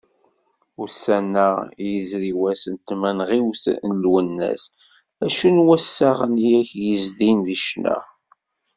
[0.83, 1.49] Ussan-a,
[1.83, 4.63] i yezri wass n tmenɣiwt n Lwennas,
[5.25, 7.97] acu n wassaɣen i aken-yezdin deg ccna?